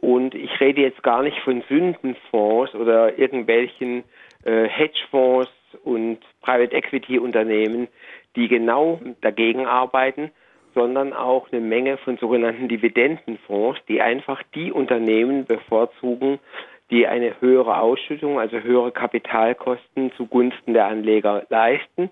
Und 0.00 0.34
ich 0.34 0.60
rede 0.60 0.80
jetzt 0.80 1.02
gar 1.02 1.22
nicht 1.22 1.38
von 1.40 1.62
Sündenfonds 1.68 2.74
oder 2.74 3.18
irgendwelchen 3.18 4.04
Hedgefonds 4.44 5.50
und 5.84 6.18
Private 6.40 6.74
Equity 6.74 7.18
Unternehmen, 7.18 7.88
die 8.36 8.48
genau 8.48 9.00
dagegen 9.20 9.66
arbeiten, 9.66 10.30
sondern 10.74 11.12
auch 11.12 11.50
eine 11.50 11.60
Menge 11.60 11.96
von 11.98 12.18
sogenannten 12.18 12.68
Dividendenfonds, 12.68 13.80
die 13.88 14.00
einfach 14.00 14.42
die 14.54 14.70
Unternehmen 14.70 15.44
bevorzugen, 15.44 16.38
die 16.90 17.06
eine 17.06 17.40
höhere 17.40 17.80
Ausschüttung, 17.80 18.38
also 18.38 18.60
höhere 18.60 18.92
Kapitalkosten 18.92 20.12
zugunsten 20.12 20.74
der 20.74 20.86
Anleger 20.86 21.44
leisten. 21.50 22.10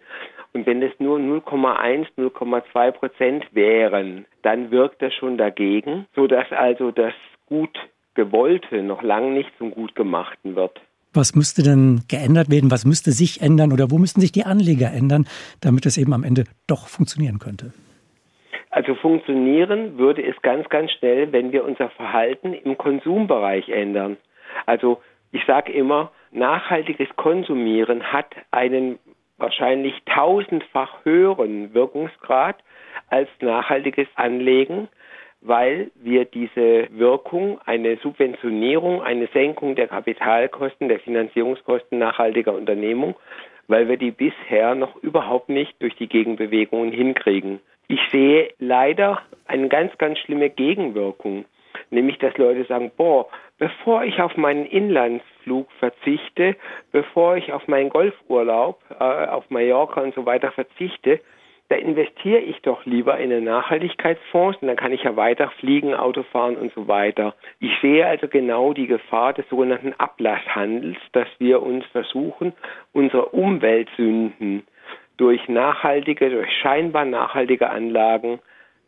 Und 0.53 0.67
wenn 0.67 0.83
es 0.83 0.93
nur 0.99 1.19
0,1, 1.19 2.09
0,2 2.19 2.91
Prozent 2.93 3.47
wären, 3.53 4.27
dann 4.43 4.71
wirkt 4.71 5.01
das 5.01 5.15
schon 5.15 5.39
dagegen, 5.39 6.07
sodass 6.15 6.51
also 6.53 6.91
das 6.91 7.15
gut 7.47 7.79
Gewollte 8.15 8.83
noch 8.83 9.03
lange 9.03 9.31
nicht 9.31 9.51
zum 9.59 9.71
Gut 9.71 9.95
gemachten 9.95 10.57
wird. 10.57 10.81
Was 11.17 11.35
müsste 11.35 11.63
denn 11.63 12.03
geändert 12.09 12.51
werden? 12.51 12.71
Was 12.71 12.85
müsste 12.85 13.11
sich 13.11 13.41
ändern 13.41 13.73
oder 13.73 13.91
wo 13.91 13.99
müssten 13.99 14.21
sich 14.21 14.33
die 14.33 14.45
Anleger 14.45 14.93
ändern, 14.93 15.27
damit 15.61 15.87
es 15.87 15.97
eben 15.97 16.13
am 16.13 16.25
Ende 16.25 16.45
doch 16.67 16.89
funktionieren 16.89 17.39
könnte? 17.39 17.73
Also 18.71 18.95
funktionieren 18.95 19.97
würde 19.97 20.23
es 20.23 20.37
ganz, 20.43 20.69
ganz 20.69 20.93
schnell, 20.93 21.33
wenn 21.33 21.53
wir 21.53 21.65
unser 21.65 21.89
Verhalten 21.89 22.53
im 22.53 22.77
Konsumbereich 22.77 23.71
ändern. 23.71 24.19
Also 24.67 25.01
ich 25.33 25.43
sage 25.47 25.73
immer, 25.73 26.13
nachhaltiges 26.31 27.09
Konsumieren 27.17 28.13
hat 28.13 28.35
einen 28.51 28.99
wahrscheinlich 29.39 29.95
tausendfach 30.05 31.05
höheren 31.05 31.73
Wirkungsgrad 31.73 32.57
als 33.09 33.29
nachhaltiges 33.41 34.09
Anlegen 34.17 34.89
weil 35.47 35.91
wir 35.95 36.25
diese 36.25 36.89
Wirkung, 36.91 37.61
eine 37.65 37.97
Subventionierung, 37.99 39.03
eine 39.03 39.29
Senkung 39.29 39.77
der 39.77 39.87
Kapitalkosten, 39.87 40.89
der 40.89 40.99
Finanzierungskosten 40.99 41.99
nachhaltiger 41.99 42.53
Unternehmung, 42.53 43.15
weil 43.69 43.89
wir 43.89 43.97
die 43.97 44.11
bisher 44.11 44.75
noch 44.75 44.97
überhaupt 44.97 45.49
nicht 45.49 45.81
durch 45.81 45.95
die 45.97 46.09
Gegenbewegungen 46.09 46.93
hinkriegen. 46.93 47.61
Ich 47.89 48.01
sehe 48.11 48.51
leider 48.59 49.23
eine 49.47 49.69
ganz, 49.69 49.97
ganz 49.99 50.19
schlimme 50.19 50.51
Gegenwirkung, 50.51 51.45
nämlich 51.91 52.19
dass 52.19 52.37
Leute 52.37 52.65
sagen, 52.65 52.91
boah, 52.97 53.29
bevor 53.59 54.03
ich 54.03 54.21
auf 54.21 54.37
meinen 54.37 54.67
Inlandsflug 54.67 55.71
verzichte, 55.79 56.57
bevor 56.91 57.37
ich 57.37 57.53
auf 57.53 57.69
meinen 57.69 57.91
Golfurlaub 57.91 58.81
äh, 58.99 59.05
auf 59.05 59.49
Mallorca 59.51 60.01
und 60.01 60.15
so 60.15 60.27
weiter 60.27 60.51
verzichte, 60.51 61.21
da 61.69 61.77
investiere 61.77 62.39
ich 62.41 62.61
doch 62.63 62.85
lieber 62.87 63.19
in 63.19 63.33
einen 63.33 63.45
Nachhaltigkeitsfonds 63.45 64.59
und 64.63 64.69
dann 64.69 64.77
kann 64.77 64.93
ich 64.93 65.03
ja 65.03 65.17
weiter 65.17 65.51
fliegen, 65.59 65.95
Auto 65.95 66.23
fahren 66.23 66.57
und 66.57 66.73
so 66.75 66.87
weiter. 66.87 67.35
Ich 67.59 67.73
sehe 67.81 68.07
also 68.07 68.29
genau 68.29 68.73
die 68.73 68.87
Gefahr 68.87 69.33
des 69.33 69.49
sogenannten 69.49 69.93
Ablasshandels, 69.95 70.99
dass 71.13 71.29
wir 71.39 71.63
uns 71.63 71.85
versuchen, 71.87 72.53
unsere 72.93 73.27
Umweltsünden 73.27 74.65
durch 75.17 75.49
nachhaltige, 75.49 76.31
durch 76.31 76.51
scheinbar 76.61 77.05
nachhaltige 77.05 77.71
Anlagen 77.71 78.39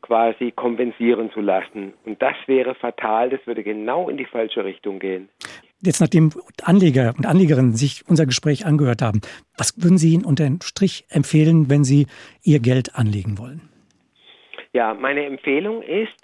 quasi 0.03 0.53
kompensieren 0.53 1.31
zu 1.33 1.41
lassen. 1.41 1.95
Und 2.05 2.23
das 2.23 2.37
wäre 2.47 2.75
fatal, 2.75 3.31
das 3.31 3.45
würde 3.47 3.65
genau 3.65 4.09
in 4.09 4.17
die 4.17 4.27
falsche 4.27 4.65
Richtung 4.65 5.01
gehen. 5.01 5.29
Jetzt, 5.81 6.01
nachdem 6.01 6.33
Anleger 6.65 7.15
und 7.17 7.25
Anlegerinnen 7.25 7.75
sich 7.75 8.03
unser 8.09 8.27
Gespräch 8.27 8.67
angehört 8.67 9.01
haben, 9.01 9.21
was 9.57 9.81
würden 9.81 9.97
Sie 9.97 10.13
Ihnen 10.13 10.25
unter 10.25 10.43
den 10.43 10.61
Strich 10.61 11.05
empfehlen, 11.09 11.71
wenn 11.71 11.85
Sie 11.85 12.07
Ihr 12.43 12.59
Geld 12.59 12.97
anlegen 12.97 13.39
wollen? 13.39 13.69
Ja, 14.73 14.95
meine 14.95 15.25
Empfehlung 15.25 15.83
ist, 15.83 16.17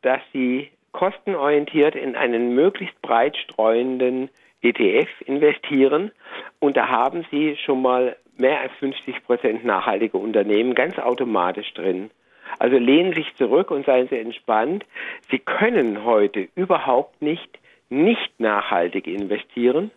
dass 0.00 0.20
Sie 0.32 0.68
kostenorientiert 0.92 1.94
in 1.94 2.16
einen 2.16 2.54
möglichst 2.54 3.00
breit 3.02 3.36
streuenden 3.36 4.30
ETF 4.62 5.08
investieren. 5.26 6.10
Und 6.58 6.76
da 6.76 6.88
haben 6.88 7.26
Sie 7.30 7.56
schon 7.64 7.82
mal 7.82 8.16
mehr 8.38 8.60
als 8.60 8.72
50 8.78 9.24
Prozent 9.24 9.64
nachhaltige 9.64 10.16
Unternehmen 10.16 10.74
ganz 10.74 10.98
automatisch 10.98 11.72
drin. 11.74 12.10
Also 12.58 12.78
lehnen 12.78 13.12
Sie 13.12 13.22
sich 13.22 13.34
zurück 13.36 13.70
und 13.70 13.84
seien 13.84 14.08
Sie 14.08 14.18
entspannt. 14.18 14.84
Sie 15.30 15.38
können 15.38 16.04
heute 16.04 16.48
überhaupt 16.54 17.20
nicht 17.20 17.58
nicht 17.92 18.32
nachhaltig 18.38 19.06
investieren, 19.06 19.90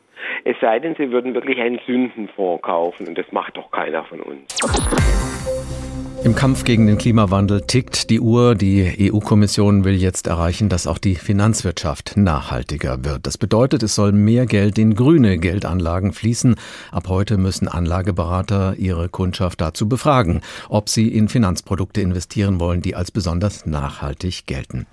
es 0.44 0.56
sei 0.62 0.80
denn, 0.80 0.96
sie 0.96 1.12
würden 1.12 1.34
wirklich 1.34 1.60
einen 1.60 1.80
Sündenfonds 1.86 2.62
kaufen 2.64 3.08
und 3.08 3.18
das 3.18 3.32
macht 3.32 3.58
doch 3.58 3.72
keiner 3.72 4.04
von 4.04 4.22
uns. 4.22 4.62
Im 6.26 6.34
Kampf 6.34 6.64
gegen 6.64 6.88
den 6.88 6.98
Klimawandel 6.98 7.62
tickt 7.62 8.10
die 8.10 8.20
Uhr. 8.20 8.56
Die 8.56 9.12
EU-Kommission 9.14 9.84
will 9.84 9.94
jetzt 9.94 10.26
erreichen, 10.26 10.70
dass 10.70 10.88
auch 10.88 10.98
die 10.98 11.14
Finanzwirtschaft 11.14 12.18
nachhaltiger 12.18 13.06
wird. 13.06 13.28
Das 13.28 13.38
bedeutet, 13.38 13.84
es 13.84 13.94
soll 13.94 14.12
mehr 14.12 14.48
Geld 14.48 14.80
in 14.80 14.96
grüne 14.96 15.38
Geldanlagen 15.38 16.14
fließen. 16.14 16.56
Ab 16.92 17.10
heute 17.10 17.38
müssen 17.38 17.68
Anlageberater 17.68 18.74
ihre 18.78 19.08
Kundschaft 19.08 19.62
dazu 19.62 19.88
befragen, 19.88 20.42
ob 20.68 20.90
sie 20.90 21.10
in 21.10 21.30
Finanzprodukte 21.30 22.02
investieren 22.02 22.60
wollen, 22.60 22.82
die 22.82 22.96
als 22.96 23.12
besonders 23.12 23.68
nachhaltig 23.68 24.48
gelten. 24.48 24.88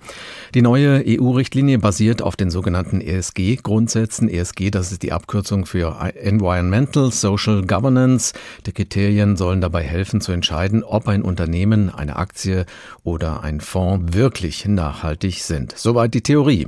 Die 0.53 0.61
neue 0.61 1.03
EU-Richtlinie 1.03 1.79
basiert 1.79 2.21
auf 2.21 2.35
den 2.35 2.51
sogenannten 2.51 3.01
ESG-Grundsätzen. 3.01 4.29
ESG, 4.29 4.69
das 4.69 4.91
ist 4.91 5.01
die 5.01 5.11
Abkürzung 5.11 5.65
für 5.65 5.97
Environmental 6.13 7.11
Social 7.11 7.63
Governance. 7.63 8.33
Die 8.67 8.71
Kriterien 8.71 9.35
sollen 9.35 9.61
dabei 9.61 9.81
helfen 9.81 10.21
zu 10.21 10.31
entscheiden, 10.31 10.83
ob 10.83 11.07
ein 11.07 11.22
ein 11.23 11.27
Unternehmen, 11.27 11.89
eine 11.89 12.17
Aktie 12.17 12.65
oder 13.03 13.43
ein 13.43 13.61
Fonds 13.61 14.13
wirklich 14.13 14.65
nachhaltig 14.65 15.41
sind. 15.41 15.73
Soweit 15.75 16.13
die 16.13 16.21
Theorie. 16.21 16.67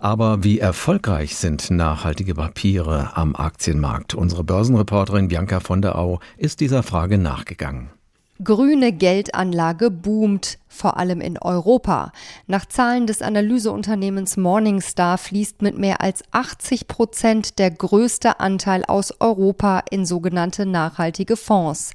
Aber 0.00 0.42
wie 0.44 0.58
erfolgreich 0.58 1.36
sind 1.36 1.70
nachhaltige 1.70 2.34
Papiere 2.34 3.16
am 3.16 3.36
Aktienmarkt? 3.36 4.14
Unsere 4.14 4.44
Börsenreporterin 4.44 5.28
Bianca 5.28 5.60
von 5.60 5.82
der 5.82 5.98
Au 5.98 6.20
ist 6.38 6.60
dieser 6.60 6.82
Frage 6.82 7.18
nachgegangen. 7.18 7.90
Grüne 8.44 8.92
Geldanlage 8.92 9.90
boomt, 9.90 10.58
vor 10.68 10.98
allem 10.98 11.22
in 11.22 11.38
Europa. 11.38 12.12
Nach 12.46 12.66
Zahlen 12.66 13.06
des 13.06 13.22
Analyseunternehmens 13.22 14.36
Morningstar 14.36 15.16
fließt 15.16 15.62
mit 15.62 15.78
mehr 15.78 16.02
als 16.02 16.22
80 16.32 16.86
Prozent 16.86 17.58
der 17.58 17.70
größte 17.70 18.38
Anteil 18.38 18.84
aus 18.84 19.14
Europa 19.20 19.84
in 19.90 20.04
sogenannte 20.04 20.66
nachhaltige 20.66 21.38
Fonds. 21.38 21.94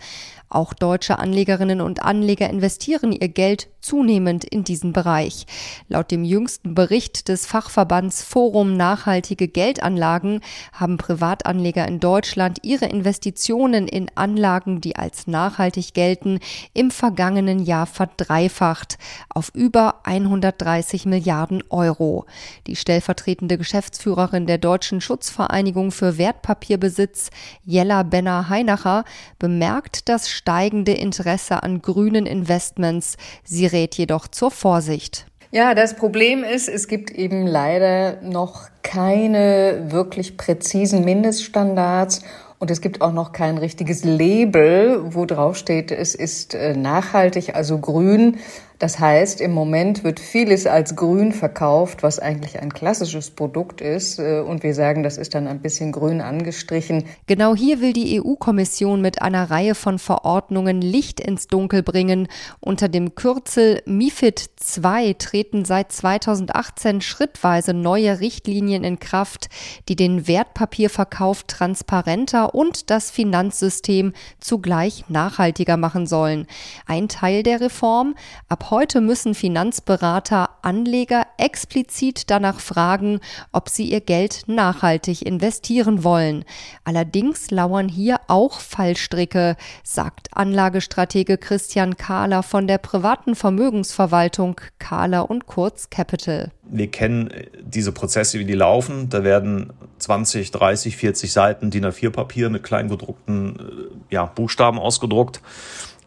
Auch 0.51 0.74
deutsche 0.74 1.17
Anlegerinnen 1.17 1.79
und 1.79 2.03
Anleger 2.03 2.50
investieren 2.50 3.13
ihr 3.13 3.29
Geld 3.29 3.70
zunehmend 3.79 4.43
in 4.43 4.65
diesen 4.65 4.91
Bereich. 4.91 5.46
Laut 5.88 6.12
dem 6.12 6.25
jüngsten 6.25 6.75
Bericht 6.75 7.29
des 7.29 7.46
Fachverbands 7.46 8.22
Forum 8.22 8.75
Nachhaltige 8.75 9.48
Geldanlagen 9.48 10.41
haben 10.74 10.98
Privatanleger 10.98 11.88
in 11.88 12.01
Deutschland 12.01 12.60
ihre 12.63 12.86
Investitionen 12.86 13.88
in 13.88 14.12
Anlagen, 14.15 14.81
die 14.81 14.98
als 14.98 15.25
nachhaltig 15.25 15.93
gelten, 15.93 16.39
im 16.74 16.91
vergangenen 16.91 17.60
Jahr 17.60 17.86
verdreifacht 17.86 18.98
auf 19.29 19.51
über 19.55 20.01
130 20.03 21.05
Milliarden 21.05 21.63
Euro. 21.70 22.25
Die 22.67 22.75
stellvertretende 22.75 23.58
Geschäftsführerin 23.58 24.48
der 24.48 24.58
Deutschen 24.58 25.00
Schutzvereinigung 25.00 25.91
für 25.91 26.17
Wertpapierbesitz, 26.17 27.29
Jella 27.63 28.03
Benner-Heinacher, 28.03 29.05
bemerkt 29.39 30.10
das 30.10 30.29
steigende 30.41 30.93
Interesse 30.93 31.62
an 31.62 31.81
grünen 31.81 32.25
Investments. 32.25 33.17
Sie 33.43 33.67
rät 33.67 33.95
jedoch 33.95 34.27
zur 34.27 34.50
Vorsicht. 34.50 35.27
Ja, 35.51 35.75
das 35.75 35.95
Problem 35.95 36.43
ist, 36.43 36.67
es 36.67 36.88
gibt 36.88 37.12
eben 37.12 37.45
leider 37.45 38.21
noch 38.21 38.69
keine 38.81 39.88
wirklich 39.89 40.38
präzisen 40.38 41.05
Mindeststandards 41.05 42.21
und 42.57 42.71
es 42.71 42.81
gibt 42.81 43.01
auch 43.01 43.12
noch 43.12 43.33
kein 43.33 43.57
richtiges 43.57 44.03
Label, 44.03 45.13
wo 45.13 45.25
drauf 45.25 45.57
steht, 45.57 45.91
es 45.91 46.15
ist 46.15 46.55
äh, 46.55 46.75
nachhaltig, 46.75 47.55
also 47.55 47.77
grün. 47.77 48.38
Das 48.81 48.97
heißt, 48.97 49.41
im 49.41 49.51
Moment 49.51 50.03
wird 50.03 50.19
vieles 50.19 50.65
als 50.65 50.95
grün 50.95 51.33
verkauft, 51.33 52.01
was 52.01 52.17
eigentlich 52.17 52.59
ein 52.59 52.73
klassisches 52.73 53.29
Produkt 53.29 53.79
ist. 53.79 54.17
Äh, 54.17 54.39
und 54.39 54.63
wir 54.63 54.73
sagen, 54.73 55.03
das 55.03 55.19
ist 55.19 55.35
dann 55.35 55.45
ein 55.45 55.61
bisschen 55.61 55.91
grün 55.91 56.19
angestrichen. 56.19 57.03
Genau 57.27 57.55
hier 57.55 57.79
will 57.79 57.93
die 57.93 58.19
EU-Kommission 58.19 59.00
mit 59.00 59.21
einer 59.21 59.51
Reihe 59.51 59.75
von 59.75 60.00
Verordnungen 60.00 60.81
Licht 60.81 61.19
ins 61.19 61.45
Dunkel 61.45 61.83
bringen. 61.83 62.27
Unter 62.59 62.89
dem 62.89 63.13
Kürzel 63.13 63.83
MIFID 63.85 64.50
II 64.83 65.13
treten 65.13 65.63
seit 65.63 65.91
2018 65.91 67.01
schrittweise 67.01 67.75
neue 67.75 68.19
Richtlinien 68.19 68.83
in 68.83 68.97
Kraft, 68.97 69.50
die 69.89 69.95
den 69.95 70.27
Wertpapierverkauf 70.27 71.43
transparenter 71.43 72.55
und 72.55 72.89
das 72.89 73.11
Finanzsystem 73.11 74.13
zugleich 74.39 75.05
nachhaltiger 75.07 75.77
machen 75.77 76.07
sollen. 76.07 76.47
Ein 76.88 77.09
Teil 77.09 77.43
der 77.43 77.61
Reform, 77.61 78.15
ab 78.50 78.70
heute 78.71 79.01
müssen 79.01 79.35
Finanzberater 79.35 80.49
Anleger 80.61 81.27
explizit 81.37 82.29
danach 82.31 82.59
fragen, 82.59 83.19
ob 83.51 83.69
sie 83.69 83.91
ihr 83.91 84.01
Geld 84.01 84.43
nachhaltig 84.47 85.23
investieren 85.23 86.03
wollen. 86.03 86.45
Allerdings 86.83 87.51
lauern 87.51 87.89
hier 87.89 88.21
auch 88.27 88.59
Fallstricke, 88.59 89.57
sagt 89.83 90.29
Anlagestratege 90.31 91.37
Christian 91.37 91.97
Kahler 91.97 92.41
von 92.41 92.65
der 92.65 92.77
privaten 92.77 93.35
Vermögensverwaltung 93.35 94.59
Kahler 94.79 95.29
und 95.29 95.45
Kurz 95.45 95.89
Capital. 95.89 96.51
Wir 96.63 96.89
kennen 96.89 97.29
diese 97.61 97.91
Prozesse, 97.91 98.39
wie 98.39 98.45
die 98.45 98.53
laufen. 98.53 99.09
Da 99.09 99.25
werden 99.25 99.73
20, 99.99 100.51
30, 100.51 100.95
40 100.95 101.33
Seiten 101.33 101.69
DIN 101.69 101.85
A4-Papier 101.85 102.49
mit 102.49 102.63
kleingedruckten 102.63 103.60
äh, 103.60 104.13
ja, 104.13 104.25
Buchstaben 104.25 104.79
ausgedruckt. 104.79 105.41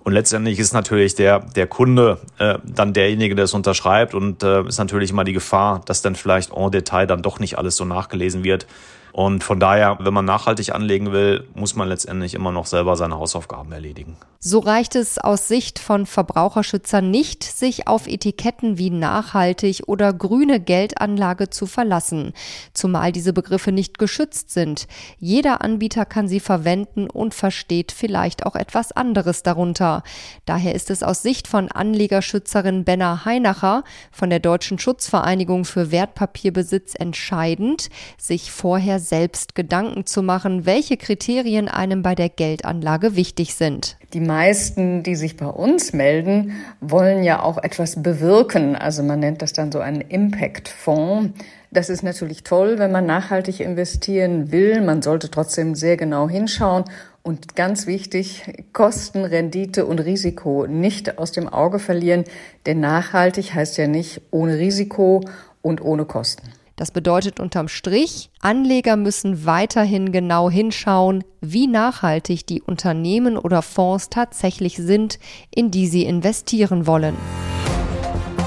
Und 0.04 0.12
letztendlich 0.12 0.58
ist 0.58 0.74
natürlich 0.74 1.14
der, 1.14 1.40
der 1.40 1.66
Kunde 1.66 2.18
äh, 2.38 2.58
dann 2.62 2.92
derjenige, 2.92 3.34
der 3.34 3.46
es 3.46 3.54
unterschreibt 3.54 4.14
und 4.14 4.42
äh, 4.42 4.62
ist 4.68 4.78
natürlich 4.78 5.10
immer 5.10 5.24
die 5.24 5.32
Gefahr, 5.32 5.80
dass 5.86 6.02
dann 6.02 6.14
vielleicht 6.14 6.52
en 6.52 6.70
Detail 6.70 7.06
dann 7.06 7.22
doch 7.22 7.40
nicht 7.40 7.56
alles 7.56 7.76
so 7.76 7.86
nachgelesen 7.86 8.44
wird. 8.44 8.66
Und 9.14 9.44
von 9.44 9.60
daher, 9.60 9.98
wenn 10.00 10.12
man 10.12 10.24
nachhaltig 10.24 10.74
anlegen 10.74 11.12
will, 11.12 11.46
muss 11.54 11.76
man 11.76 11.86
letztendlich 11.88 12.34
immer 12.34 12.50
noch 12.50 12.66
selber 12.66 12.96
seine 12.96 13.16
Hausaufgaben 13.16 13.70
erledigen. 13.70 14.16
So 14.40 14.58
reicht 14.58 14.96
es 14.96 15.18
aus 15.18 15.46
Sicht 15.46 15.78
von 15.78 16.04
Verbraucherschützern 16.04 17.12
nicht, 17.12 17.44
sich 17.44 17.86
auf 17.86 18.08
Etiketten 18.08 18.76
wie 18.76 18.90
nachhaltig 18.90 19.84
oder 19.86 20.12
grüne 20.12 20.58
Geldanlage 20.58 21.48
zu 21.48 21.66
verlassen, 21.66 22.32
zumal 22.72 23.12
diese 23.12 23.32
Begriffe 23.32 23.70
nicht 23.70 23.98
geschützt 23.98 24.50
sind. 24.50 24.88
Jeder 25.20 25.62
Anbieter 25.62 26.04
kann 26.06 26.26
sie 26.26 26.40
verwenden 26.40 27.08
und 27.08 27.34
versteht 27.34 27.92
vielleicht 27.92 28.44
auch 28.44 28.56
etwas 28.56 28.90
anderes 28.90 29.44
darunter. 29.44 30.02
Daher 30.44 30.74
ist 30.74 30.90
es 30.90 31.04
aus 31.04 31.22
Sicht 31.22 31.46
von 31.46 31.70
Anlegerschützerin 31.70 32.84
Benna 32.84 33.24
Heinacher 33.24 33.84
von 34.10 34.28
der 34.28 34.40
Deutschen 34.40 34.80
Schutzvereinigung 34.80 35.64
für 35.64 35.92
Wertpapierbesitz 35.92 36.96
entscheidend, 36.96 37.90
sich 38.18 38.50
vorher 38.50 39.03
selbst 39.04 39.54
Gedanken 39.54 40.06
zu 40.06 40.22
machen, 40.22 40.66
welche 40.66 40.96
Kriterien 40.96 41.68
einem 41.68 42.02
bei 42.02 42.14
der 42.14 42.28
Geldanlage 42.28 43.14
wichtig 43.14 43.54
sind. 43.54 43.96
Die 44.12 44.20
meisten, 44.20 45.02
die 45.02 45.14
sich 45.14 45.36
bei 45.36 45.46
uns 45.46 45.92
melden, 45.92 46.52
wollen 46.80 47.22
ja 47.22 47.42
auch 47.42 47.58
etwas 47.62 48.02
bewirken. 48.02 48.74
Also 48.74 49.02
man 49.02 49.20
nennt 49.20 49.42
das 49.42 49.52
dann 49.52 49.70
so 49.70 49.78
einen 49.78 50.00
Impact-Fonds. 50.00 51.38
Das 51.70 51.90
ist 51.90 52.02
natürlich 52.02 52.44
toll, 52.44 52.78
wenn 52.78 52.92
man 52.92 53.06
nachhaltig 53.06 53.60
investieren 53.60 54.52
will. 54.52 54.80
Man 54.80 55.02
sollte 55.02 55.30
trotzdem 55.30 55.74
sehr 55.74 55.96
genau 55.96 56.28
hinschauen 56.28 56.84
und 57.26 57.56
ganz 57.56 57.86
wichtig, 57.86 58.44
Kosten, 58.74 59.24
Rendite 59.24 59.86
und 59.86 59.98
Risiko 59.98 60.66
nicht 60.66 61.18
aus 61.18 61.32
dem 61.32 61.48
Auge 61.48 61.78
verlieren, 61.78 62.24
denn 62.66 62.80
nachhaltig 62.80 63.54
heißt 63.54 63.78
ja 63.78 63.86
nicht 63.86 64.20
ohne 64.30 64.58
Risiko 64.58 65.24
und 65.62 65.80
ohne 65.80 66.04
Kosten. 66.04 66.48
Das 66.76 66.90
bedeutet 66.90 67.38
unterm 67.38 67.68
Strich, 67.68 68.30
Anleger 68.40 68.96
müssen 68.96 69.46
weiterhin 69.46 70.10
genau 70.10 70.50
hinschauen, 70.50 71.22
wie 71.40 71.68
nachhaltig 71.68 72.46
die 72.46 72.62
Unternehmen 72.62 73.38
oder 73.38 73.62
Fonds 73.62 74.08
tatsächlich 74.10 74.76
sind, 74.76 75.20
in 75.54 75.70
die 75.70 75.86
sie 75.86 76.04
investieren 76.04 76.86
wollen. 76.86 77.16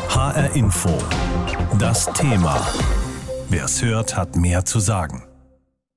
HR 0.09 0.55
Info. 0.55 0.89
Das 1.79 2.11
Thema. 2.13 2.67
Wer 3.49 3.65
es 3.65 3.81
hört, 3.81 4.17
hat 4.17 4.35
mehr 4.35 4.65
zu 4.65 4.79
sagen. 4.79 5.26